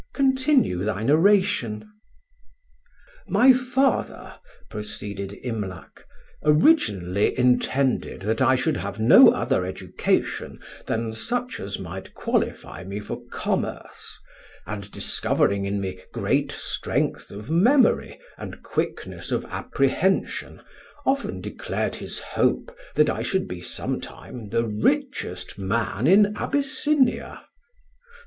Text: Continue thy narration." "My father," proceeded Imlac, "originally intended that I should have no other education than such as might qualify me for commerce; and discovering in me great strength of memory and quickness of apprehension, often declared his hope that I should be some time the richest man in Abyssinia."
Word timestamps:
Continue 0.13 0.83
thy 0.83 1.03
narration." 1.03 1.87
"My 3.27 3.53
father," 3.53 4.33
proceeded 4.67 5.37
Imlac, 5.43 6.07
"originally 6.43 7.37
intended 7.37 8.21
that 8.23 8.41
I 8.41 8.55
should 8.55 8.77
have 8.77 8.99
no 8.99 9.29
other 9.31 9.63
education 9.63 10.57
than 10.87 11.13
such 11.13 11.59
as 11.59 11.77
might 11.77 12.15
qualify 12.15 12.83
me 12.83 12.99
for 12.99 13.21
commerce; 13.31 14.17
and 14.65 14.89
discovering 14.89 15.65
in 15.65 15.79
me 15.79 15.99
great 16.11 16.51
strength 16.51 17.29
of 17.29 17.51
memory 17.51 18.17
and 18.39 18.63
quickness 18.63 19.31
of 19.31 19.45
apprehension, 19.51 20.63
often 21.05 21.41
declared 21.41 21.93
his 21.97 22.17
hope 22.19 22.75
that 22.95 23.07
I 23.07 23.21
should 23.21 23.47
be 23.47 23.61
some 23.61 24.01
time 24.01 24.47
the 24.47 24.65
richest 24.65 25.59
man 25.59 26.07
in 26.07 26.35
Abyssinia." 26.37 27.43